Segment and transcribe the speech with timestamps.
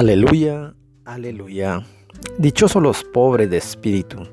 [0.00, 0.72] Aleluya,
[1.04, 1.84] aleluya.
[2.38, 4.26] Dichosos los pobres de espíritu,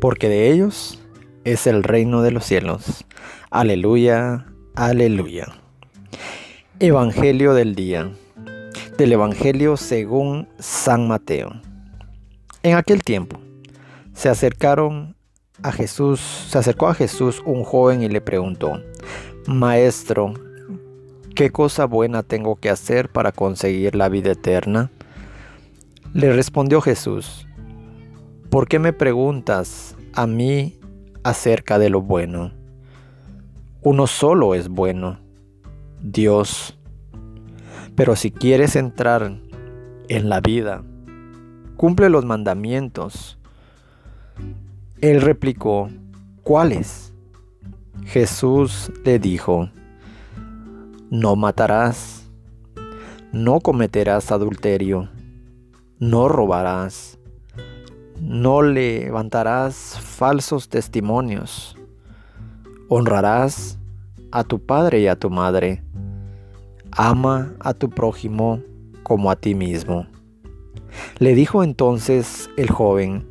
[0.00, 1.00] porque de ellos
[1.42, 3.04] es el reino de los cielos.
[3.50, 4.46] Aleluya,
[4.76, 5.48] aleluya.
[6.78, 8.08] Evangelio del día.
[8.98, 11.60] Del Evangelio según San Mateo.
[12.62, 13.40] En aquel tiempo
[14.14, 15.16] se acercaron
[15.64, 18.80] a Jesús, se acercó a Jesús un joven y le preguntó:
[19.48, 20.34] Maestro,
[21.34, 24.90] ¿Qué cosa buena tengo que hacer para conseguir la vida eterna?
[26.12, 27.46] Le respondió Jesús,
[28.50, 30.76] ¿por qué me preguntas a mí
[31.22, 32.50] acerca de lo bueno?
[33.82, 35.20] Uno solo es bueno,
[36.02, 36.76] Dios.
[37.94, 39.38] Pero si quieres entrar
[40.08, 40.82] en la vida,
[41.76, 43.38] cumple los mandamientos.
[45.00, 45.90] Él replicó,
[46.42, 47.14] ¿cuáles?
[48.04, 49.70] Jesús le dijo,
[51.08, 52.28] no matarás,
[53.30, 55.08] no cometerás adulterio,
[56.00, 57.18] no robarás,
[58.22, 61.76] no levantarás falsos testimonios,
[62.88, 63.78] honrarás
[64.32, 65.84] a tu padre y a tu madre,
[66.90, 68.62] ama a tu prójimo
[69.02, 70.06] como a ti mismo.
[71.18, 73.28] Le dijo entonces el joven,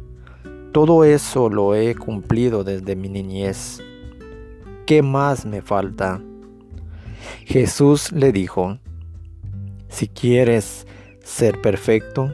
[0.72, 3.81] todo eso lo he cumplido desde mi niñez.
[4.86, 6.22] ¿Qué más me falta?
[7.45, 8.78] Jesús le dijo,
[9.88, 10.86] si quieres
[11.23, 12.31] ser perfecto,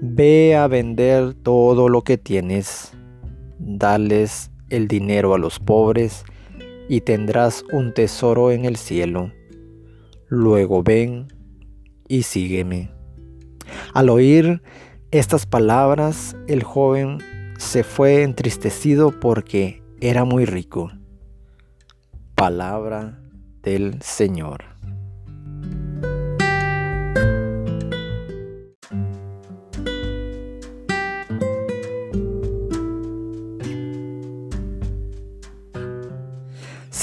[0.00, 2.92] ve a vender todo lo que tienes,
[3.58, 6.24] dales el dinero a los pobres
[6.88, 9.32] y tendrás un tesoro en el cielo.
[10.28, 11.28] Luego ven
[12.08, 12.90] y sígueme.
[13.94, 14.62] Al oír
[15.10, 17.18] estas palabras, el joven
[17.58, 20.90] se fue entristecido porque era muy rico.
[22.34, 23.18] Palabra
[23.62, 24.75] del Señor.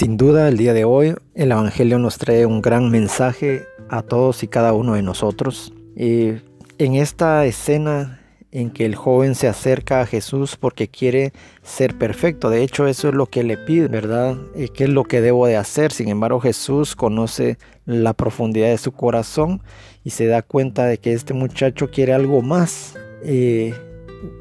[0.04, 4.44] Sin duda el día de hoy el Evangelio nos trae un gran mensaje a todos
[4.44, 5.72] y cada uno de nosotros.
[5.96, 6.34] Y
[6.78, 8.20] en esta escena
[8.52, 11.32] en que el joven se acerca a Jesús porque quiere
[11.62, 12.50] ser perfecto.
[12.50, 14.36] De hecho, eso es lo que le pide, ¿verdad?
[14.58, 15.94] ¿Y ¿Qué es lo que debo de hacer?
[15.94, 19.62] Sin embargo, Jesús conoce la profundidad de su corazón
[20.04, 23.74] y se da cuenta de que este muchacho quiere algo más eh,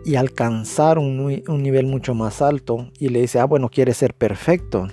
[0.05, 2.91] y alcanzar un, un nivel mucho más alto.
[2.99, 4.89] Y le dice, ah, bueno, quiere ser perfecto.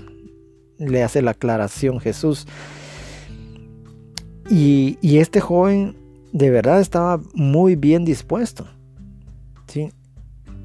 [0.80, 2.48] Le hace la aclaración Jesús.
[4.50, 5.96] Y, este joven
[6.34, 8.68] de verdad estaba muy bien dispuesto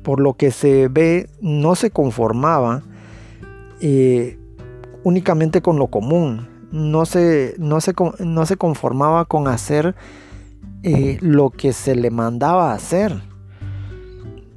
[0.04, 2.82] por lo que se ve, no se conformaba
[3.80, 4.38] eh,
[5.02, 7.78] únicamente con lo común, no se, no
[8.20, 9.94] no se conformaba con hacer
[10.82, 13.22] eh, lo que se le mandaba hacer,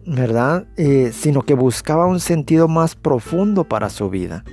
[0.06, 0.68] ¿verdad?
[0.76, 4.44] Eh, sino que buscaba un sentido más profundo para su vida.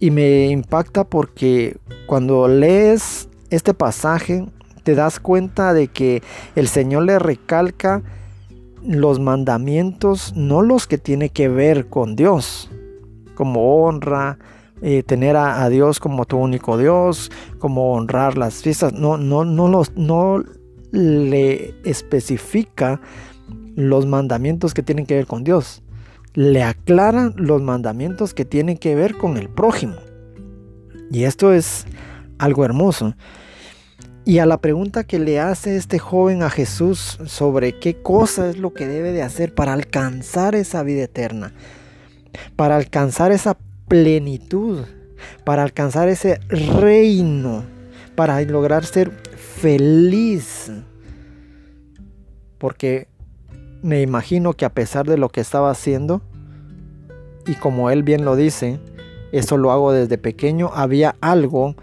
[0.00, 4.46] Y me impacta porque cuando lees este pasaje,
[4.82, 6.22] te das cuenta de que
[6.56, 8.02] el Señor le recalca
[8.82, 12.70] los mandamientos, no los que tiene que ver con Dios,
[13.34, 14.38] como honra,
[14.82, 19.68] eh, tener a, Dios como tu único Dios, como honrar las fiestas, no, no, no,
[19.68, 20.42] los, no
[20.90, 23.00] le especifica
[23.76, 25.82] los mandamientos que tienen que ver con Dios.
[26.34, 29.96] Le aclaran los mandamientos que tienen que ver con el prójimo.
[31.10, 31.86] Y esto es
[32.38, 33.14] algo hermoso.
[34.24, 38.58] Y a la pregunta que le hace este joven a Jesús sobre qué cosa es
[38.58, 41.52] lo que debe de hacer para alcanzar esa vida eterna,
[42.54, 43.56] para alcanzar esa
[43.88, 44.84] plenitud,
[45.44, 47.64] para alcanzar ese reino,
[48.14, 50.70] para lograr ser feliz.
[52.58, 53.08] Porque
[53.82, 56.22] me imagino que a pesar de lo que estaba haciendo,
[57.46, 58.80] y como él bien lo dice,
[59.32, 61.76] eso lo hago desde pequeño, había algo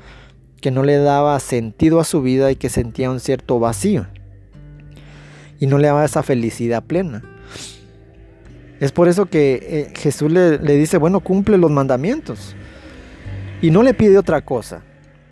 [0.62, 4.08] que no le daba sentido a su vida y que sentía un cierto vacío.
[5.60, 7.24] Y no le daba esa felicidad plena.
[8.80, 12.56] Es por eso que eh, Jesús le, le dice, bueno, cumple los mandamientos.
[13.62, 14.84] Y no le pide otra cosa.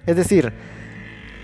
[0.08, 0.52] Es decir,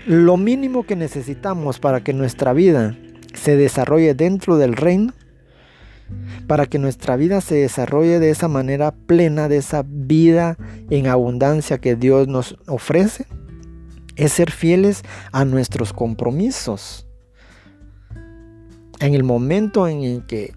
[0.06, 2.96] lo mínimo que necesitamos para que nuestra vida
[3.42, 5.12] se desarrolle dentro del reino,
[6.46, 10.56] para que nuestra vida se desarrolle de esa manera plena, de esa vida
[10.90, 13.26] en abundancia que Dios nos ofrece,
[14.14, 15.02] es ser fieles
[15.32, 17.06] a nuestros compromisos.
[19.00, 20.54] En el momento en el que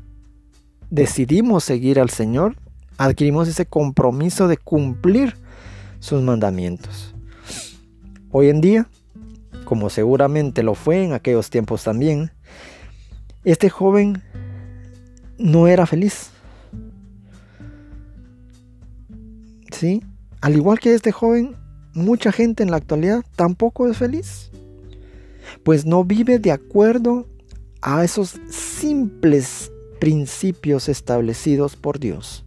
[0.90, 2.56] decidimos seguir al Señor,
[2.98, 5.36] adquirimos ese compromiso de cumplir
[6.00, 7.16] sus mandamientos.
[8.30, 8.88] Hoy en día
[9.66, 12.32] como seguramente lo fue en aquellos tiempos también,
[13.46, 14.22] este joven
[15.38, 16.32] no era feliz.
[19.72, 20.04] ¿Sí?
[20.42, 21.56] Al igual que este joven,
[21.94, 24.52] mucha gente en la actualidad tampoco es feliz.
[25.64, 27.28] Pues no vive de acuerdo
[27.82, 32.46] a esos simples principios establecidos por Dios.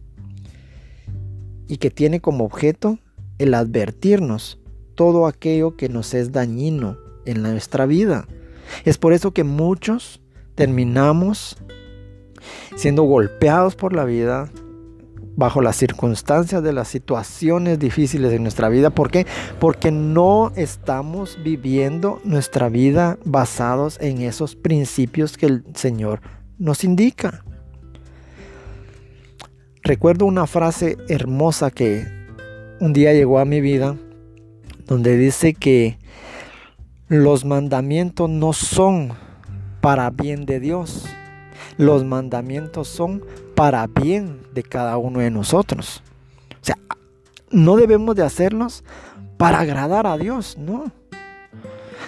[1.67, 2.99] Y que tiene como objeto
[3.37, 4.59] el advertirnos
[4.95, 8.27] todo aquello que nos es dañino en nuestra vida.
[8.85, 10.21] Es por eso que muchos
[10.59, 11.55] terminamos
[12.75, 14.49] siendo golpeados por la vida
[15.37, 18.89] bajo las circunstancias de las situaciones difíciles de nuestra vida.
[18.89, 19.25] ¿Por qué?
[19.61, 26.19] Porque no estamos viviendo nuestra vida basados en esos principios que el Señor
[26.57, 27.45] nos indica.
[29.81, 32.05] Recuerdo una frase hermosa que
[32.81, 33.95] un día llegó a mi vida,
[34.87, 35.97] donde dice que
[37.07, 39.28] los mandamientos no son
[39.81, 41.05] para bien de Dios.
[41.77, 43.23] Los mandamientos son
[43.55, 46.03] para bien de cada uno de nosotros.
[46.61, 46.77] O sea,
[47.51, 48.83] no debemos de hacerlos
[49.37, 50.91] para agradar a Dios, no.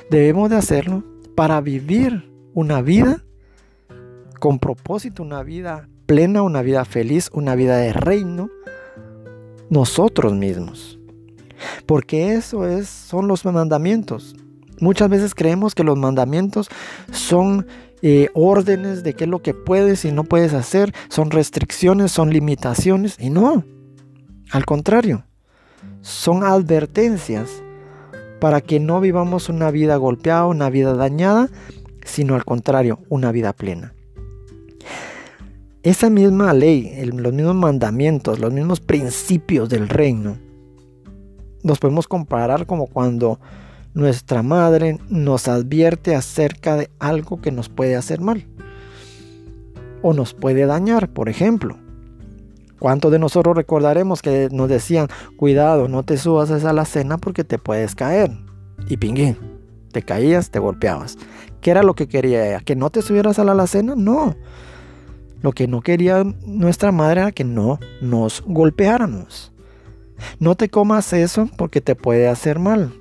[0.09, 1.03] Debemos de hacerlo
[1.35, 3.23] para vivir una vida
[4.39, 8.49] con propósito, una vida plena, una vida feliz, una vida de reino,
[9.69, 10.99] nosotros mismos.
[11.85, 14.35] Porque eso es, son los mandamientos.
[14.81, 16.67] Muchas veces creemos que los mandamientos
[17.11, 17.67] son
[18.01, 22.31] eh, órdenes de qué es lo que puedes y no puedes hacer, son restricciones, son
[22.31, 23.63] limitaciones, y no,
[24.51, 25.23] al contrario,
[26.01, 27.61] son advertencias
[28.39, 31.47] para que no vivamos una vida golpeada, una vida dañada,
[32.03, 33.93] sino al contrario, una vida plena.
[35.83, 40.39] Esa misma ley, los mismos mandamientos, los mismos principios del reino,
[41.61, 43.39] nos podemos comparar como cuando
[43.93, 48.45] nuestra madre nos advierte acerca de algo que nos puede hacer mal
[50.01, 51.77] o nos puede dañar, por ejemplo.
[52.79, 55.07] ¿Cuántos de nosotros recordaremos que nos decían,
[55.37, 58.31] cuidado, no te subas a esa cena porque te puedes caer?
[58.87, 59.37] Y pinguín,
[59.91, 61.17] te caías, te golpeabas.
[61.61, 62.59] ¿Qué era lo que quería ella?
[62.61, 63.93] ¿Que no te subieras a la alacena?
[63.95, 64.35] No.
[65.43, 69.51] Lo que no quería nuestra madre era que no nos golpeáramos.
[70.39, 72.93] No te comas eso porque te puede hacer mal.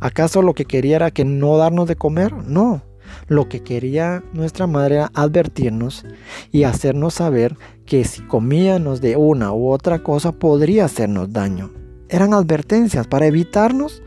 [0.00, 2.32] ¿Acaso lo que quería era que no darnos de comer?
[2.32, 2.82] No.
[3.26, 6.04] Lo que quería nuestra madre era advertirnos
[6.52, 7.56] y hacernos saber
[7.86, 11.70] que si comíamos de una u otra cosa podría hacernos daño.
[12.08, 14.02] Eran advertencias para evitarnos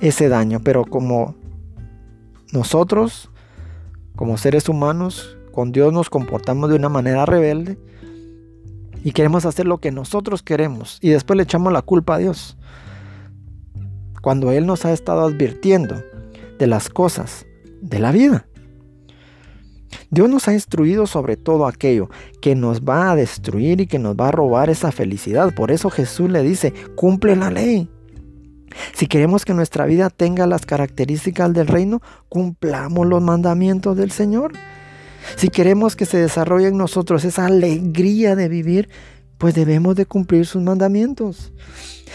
[0.00, 1.34] ese daño, pero como
[2.52, 3.30] nosotros,
[4.14, 7.78] como seres humanos, con Dios nos comportamos de una manera rebelde
[9.02, 12.56] y queremos hacer lo que nosotros queremos y después le echamos la culpa a Dios
[14.20, 16.02] cuando Él nos ha estado advirtiendo
[16.58, 17.46] de las cosas
[17.80, 18.46] de la vida.
[20.10, 22.08] Dios nos ha instruido sobre todo aquello
[22.40, 25.54] que nos va a destruir y que nos va a robar esa felicidad.
[25.54, 27.90] Por eso Jesús le dice, cumple la ley.
[28.94, 34.52] Si queremos que nuestra vida tenga las características del reino, cumplamos los mandamientos del Señor.
[35.36, 38.88] Si queremos que se desarrolle en nosotros esa alegría de vivir,
[39.38, 41.52] pues debemos de cumplir sus mandamientos.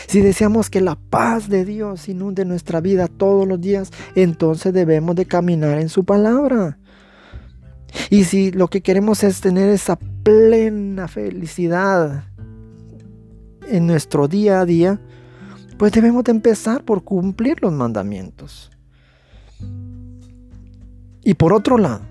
[0.07, 5.15] Si deseamos que la paz de Dios inunde nuestra vida todos los días, entonces debemos
[5.15, 6.77] de caminar en su palabra.
[8.09, 12.25] Y si lo que queremos es tener esa plena felicidad
[13.67, 14.99] en nuestro día a día,
[15.77, 18.71] pues debemos de empezar por cumplir los mandamientos.
[21.23, 22.01] Y por otro lado,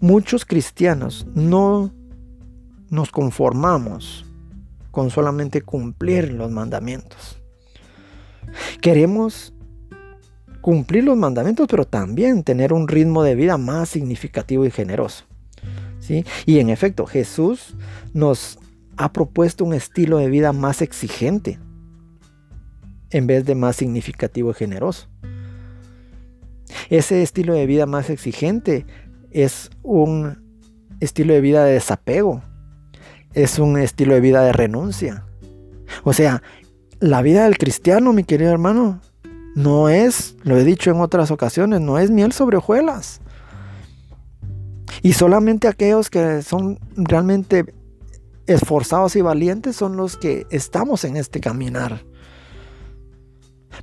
[0.00, 1.92] muchos cristianos no
[2.94, 4.24] nos conformamos
[4.90, 7.42] con solamente cumplir los mandamientos.
[8.80, 9.52] Queremos
[10.60, 15.24] cumplir los mandamientos, pero también tener un ritmo de vida más significativo y generoso.
[15.98, 16.24] ¿sí?
[16.46, 17.74] Y en efecto, Jesús
[18.12, 18.58] nos
[18.96, 21.58] ha propuesto un estilo de vida más exigente
[23.10, 25.08] en vez de más significativo y generoso.
[26.88, 28.86] Ese estilo de vida más exigente
[29.30, 30.44] es un
[31.00, 32.42] estilo de vida de desapego,
[33.34, 35.24] es un estilo de vida de renuncia.
[36.02, 36.42] O sea,
[37.00, 39.00] la vida del cristiano, mi querido hermano,
[39.54, 43.20] no es, lo he dicho en otras ocasiones, no es miel sobre hojuelas.
[45.02, 47.74] Y solamente aquellos que son realmente
[48.46, 52.04] esforzados y valientes son los que estamos en este caminar.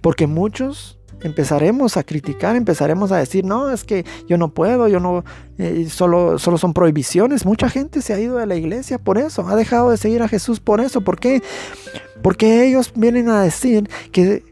[0.01, 4.99] Porque muchos empezaremos a criticar, empezaremos a decir, no, es que yo no puedo, yo
[4.99, 5.23] no,
[5.57, 7.45] eh, solo, solo son prohibiciones.
[7.45, 10.27] Mucha gente se ha ido de la iglesia por eso, ha dejado de seguir a
[10.27, 11.01] Jesús por eso.
[11.01, 11.41] ¿Por qué?
[12.21, 14.43] Porque ellos vienen a decir que,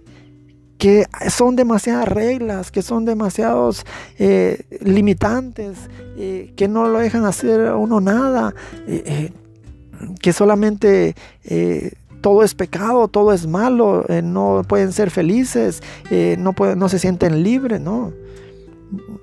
[0.78, 3.86] que son demasiadas reglas, que son demasiados
[4.18, 5.78] eh, limitantes,
[6.18, 8.54] eh, que no lo dejan hacer uno nada,
[10.22, 11.16] que solamente
[12.22, 15.82] todo es pecado, todo es malo, no pueden ser felices,
[16.38, 18.14] no, no se sienten libres, no.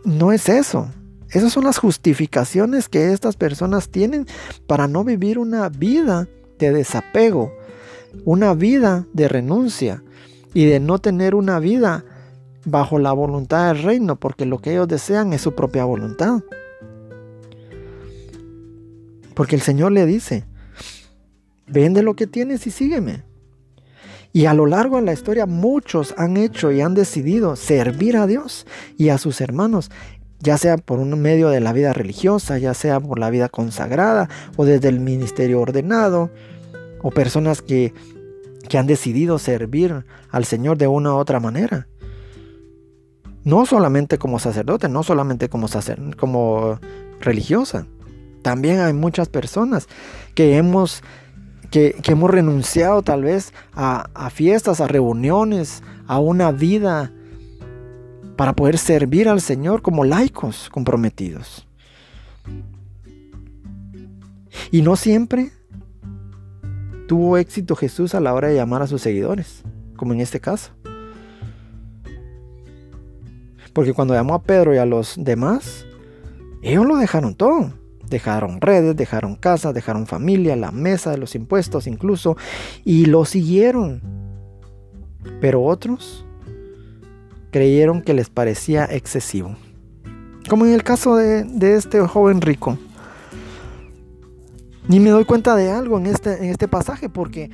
[0.04, 0.88] No es eso.
[1.30, 4.26] Esas son las justificaciones que estas personas tienen
[4.66, 7.52] para no vivir una vida de desapego,
[8.24, 10.02] una vida de renuncia
[10.54, 12.04] y de no tener una vida
[12.64, 16.40] bajo la voluntad del reino, porque lo que ellos desean es su propia voluntad.
[19.34, 20.44] Porque el Señor le dice,
[21.66, 23.24] vende lo que tienes y sígueme.
[24.32, 28.26] Y a lo largo de la historia muchos han hecho y han decidido servir a
[28.26, 28.66] Dios
[28.98, 29.90] y a sus hermanos,
[30.40, 34.28] ya sea por un medio de la vida religiosa, ya sea por la vida consagrada
[34.56, 36.30] o desde el ministerio ordenado,
[37.02, 37.94] o personas que,
[38.76, 41.86] han decidido servir al Señor de una u otra manera.
[43.44, 45.68] No solamente como sacerdote, no solamente como,
[46.18, 46.78] como
[47.20, 47.86] religiosa.
[48.42, 49.88] También hay muchas personas
[50.34, 51.02] que hemos,
[51.70, 57.12] que, hemos renunciado tal vez a, a fiestas, a reuniones, a una vida
[58.36, 61.66] para poder servir al Señor como laicos comprometidos.
[64.70, 65.52] Y no siempre
[67.06, 69.62] tuvo éxito Jesús a la hora de llamar a sus seguidores,
[69.96, 70.72] como en este caso.
[73.72, 75.86] Porque cuando llamó a Pedro y a los demás,
[76.62, 77.72] ellos lo dejaron todo.
[78.08, 82.36] Dejaron redes, dejaron casas, dejaron familia, la mesa de los impuestos incluso,
[82.84, 84.00] y lo siguieron.
[85.40, 86.24] Pero otros
[87.50, 89.56] creyeron que les parecía excesivo.
[90.48, 92.78] Como en el caso de, este joven rico.
[94.88, 97.50] Ni me doy cuenta de algo en este, en este pasaje porque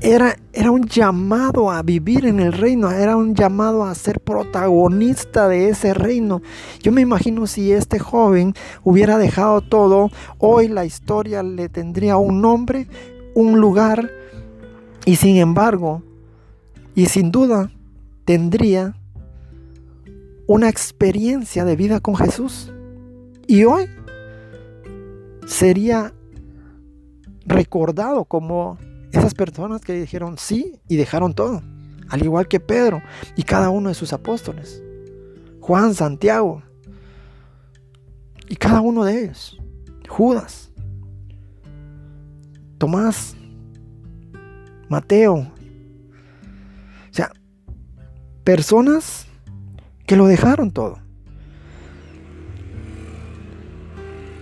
[0.00, 5.48] era, era un llamado a vivir en el reino, era un llamado a ser protagonista
[5.48, 6.42] de ese reino.
[6.80, 12.40] Yo me imagino si este joven hubiera dejado todo, hoy la historia le tendría un
[12.40, 12.86] nombre,
[13.34, 14.10] un lugar
[15.04, 16.02] y sin embargo,
[16.94, 17.70] y sin duda,
[18.24, 18.94] tendría
[20.46, 22.72] una experiencia de vida con Jesús.
[23.46, 23.86] Y hoy
[25.46, 26.12] sería
[27.46, 28.78] recordado como
[29.18, 31.62] esas personas que dijeron sí y dejaron todo,
[32.08, 33.02] al igual que Pedro
[33.36, 34.82] y cada uno de sus apóstoles,
[35.60, 36.62] Juan, Santiago
[38.48, 39.58] y cada uno de ellos,
[40.08, 40.72] Judas,
[42.78, 43.36] Tomás,
[44.88, 45.52] Mateo, o
[47.10, 47.32] sea,
[48.44, 49.26] personas
[50.06, 50.98] que lo dejaron todo.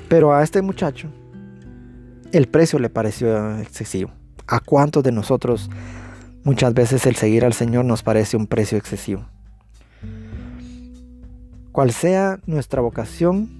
[0.08, 1.10] Pero a este muchacho
[2.32, 4.12] el precio le pareció excesivo.
[4.46, 5.70] ¿A cuántos de nosotros
[6.44, 9.26] muchas veces el seguir al Señor nos parece un precio excesivo?
[11.72, 13.50] Cual sea nuestra vocación,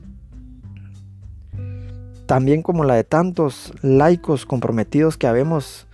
[2.27, 5.87] también como la de tantos laicos comprometidos que habemos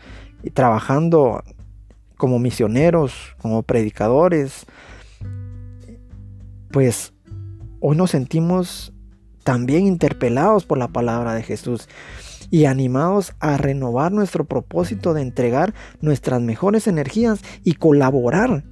[0.55, 1.43] trabajando
[2.17, 4.67] como misioneros, como predicadores,
[6.71, 7.13] pues
[7.81, 8.93] hoy nos sentimos
[9.43, 11.89] también interpelados por la palabra de Jesús
[12.53, 18.65] y animados a renovar nuestro propósito de entregar nuestras mejores energías y colaborar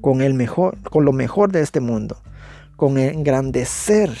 [0.00, 2.22] con el mejor con lo mejor de este mundo,
[2.76, 4.12] con engrandecer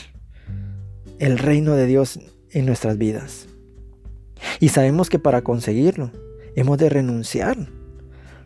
[1.20, 2.18] el reino de Dios
[2.50, 3.46] en nuestras vidas.
[4.58, 6.10] Y sabemos que para conseguirlo
[6.56, 7.56] hemos de renunciar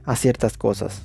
[0.05, 1.05] a ciertas cosas,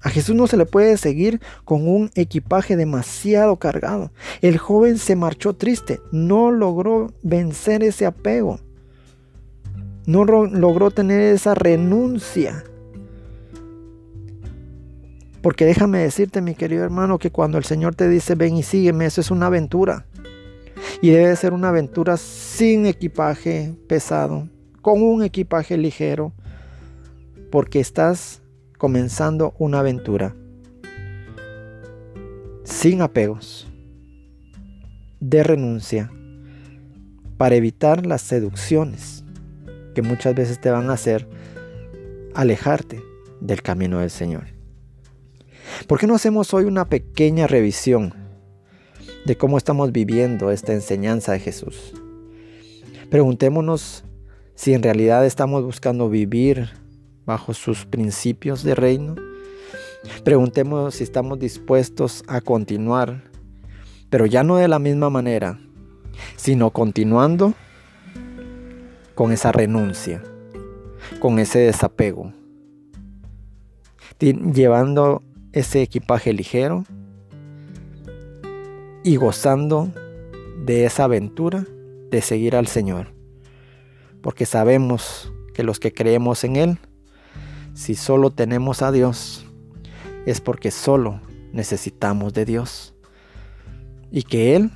[0.00, 4.12] a Jesús no se le puede seguir con un equipaje demasiado cargado.
[4.42, 8.60] El joven se marchó triste, no logró vencer ese apego,
[10.06, 12.64] no logró tener esa renuncia.
[15.42, 19.06] Porque déjame decirte, mi querido hermano, que cuando el Señor te dice ven y sígueme,
[19.06, 20.06] eso es una aventura.
[21.02, 24.48] Y debe ser una aventura sin equipaje pesado,
[24.80, 26.32] con un equipaje ligero,
[27.50, 28.42] porque estás
[28.78, 30.34] comenzando una aventura
[32.64, 33.66] sin apegos,
[35.20, 36.12] de renuncia,
[37.36, 39.24] para evitar las seducciones
[39.94, 41.26] que muchas veces te van a hacer
[42.34, 43.02] alejarte
[43.40, 44.44] del camino del Señor.
[45.86, 48.14] ¿Por qué no hacemos hoy una pequeña revisión
[49.24, 51.94] de cómo estamos viviendo esta enseñanza de Jesús?
[53.10, 54.04] Preguntémonos
[54.54, 56.70] si en realidad estamos buscando vivir
[57.28, 59.14] bajo sus principios de reino.
[60.24, 63.22] Preguntemos si estamos dispuestos a continuar,
[64.08, 65.60] pero ya no de la misma manera,
[66.36, 67.52] sino continuando
[69.14, 70.22] con esa renuncia,
[71.20, 72.32] con ese desapego.
[74.18, 76.84] llevando ese equipaje ligero
[79.04, 79.92] y gozando
[80.64, 81.66] de esa aventura
[82.10, 83.12] de seguir al Señor.
[84.22, 86.78] Porque sabemos que los que creemos en Él,
[87.78, 89.46] si solo tenemos a Dios,
[90.26, 91.20] es porque solo
[91.52, 92.92] necesitamos de Dios.
[94.10, 94.72] Y que Él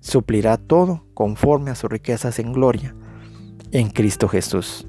[0.00, 2.96] suplirá todo conforme a sus riquezas en gloria
[3.72, 4.86] en Cristo Jesús.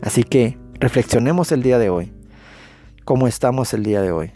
[0.00, 2.12] Así que reflexionemos el día de hoy.
[3.04, 4.30] ¿Cómo estamos el día de hoy?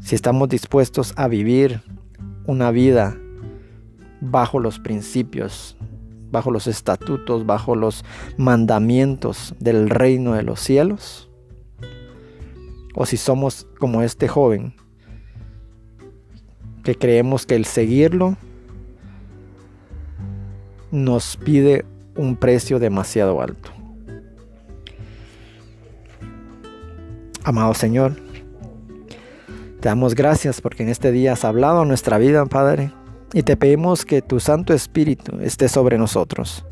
[0.00, 1.82] Si estamos dispuestos a vivir
[2.46, 3.14] una vida
[4.22, 5.76] bajo los principios,
[6.32, 8.04] bajo los estatutos, bajo los
[8.36, 11.30] mandamientos del reino de los cielos.
[12.94, 14.74] O si somos como este joven,
[16.82, 18.36] que creemos que el seguirlo
[20.90, 21.84] nos pide
[22.16, 23.70] un precio demasiado alto.
[27.44, 28.16] Amado Señor,
[29.80, 32.92] te damos gracias porque en este día has hablado nuestra vida, Padre,
[33.32, 36.64] y te pedimos que tu Santo Espíritu esté sobre nosotros.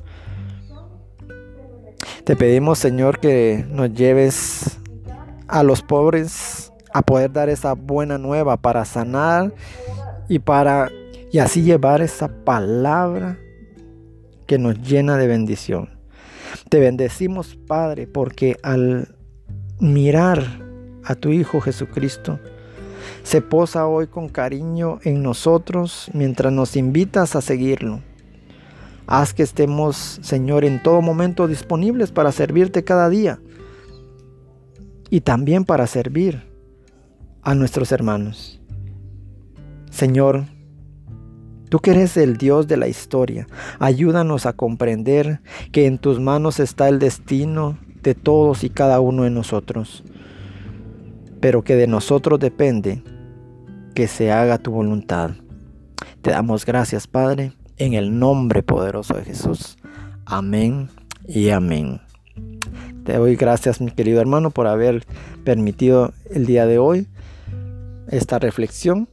[2.24, 4.78] Te pedimos, Señor, que nos lleves
[5.48, 9.52] a los pobres a poder dar esa buena nueva para sanar
[10.28, 10.90] y para
[11.32, 13.38] y así llevar esa palabra
[14.46, 15.90] que nos llena de bendición.
[16.68, 19.14] Te bendecimos, Padre, porque al
[19.78, 20.44] mirar
[21.04, 22.40] a tu Hijo Jesucristo,
[23.22, 28.00] se posa hoy con cariño en nosotros mientras nos invitas a seguirlo.
[29.06, 33.40] Haz que estemos, Señor, en todo momento disponibles para servirte cada día
[35.10, 36.42] y también para servir
[37.42, 38.60] a nuestros hermanos.
[39.90, 40.44] Señor,
[41.70, 43.46] Tú que eres el Dios de la historia,
[43.78, 45.40] ayúdanos a comprender
[45.70, 50.02] que en tus manos está el destino de todos y cada uno de nosotros,
[51.40, 53.02] pero que de nosotros depende
[53.94, 55.32] que se haga tu voluntad.
[56.22, 59.78] Te damos gracias, Padre, en el nombre poderoso de Jesús.
[60.26, 60.88] Amén
[61.26, 62.00] y amén.
[63.04, 65.04] Te doy gracias, mi querido hermano, por haber
[65.44, 67.06] permitido el día de hoy
[68.08, 69.08] esta reflexión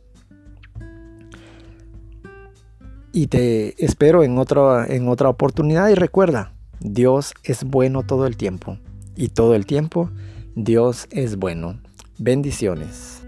[3.12, 8.38] y te espero en otra, en otra oportunidad y recuerda, Dios es bueno todo el
[8.38, 8.78] tiempo
[9.16, 10.12] y todo el tiempo
[10.56, 11.80] Dios es bueno.
[12.20, 13.22] Bendiciones.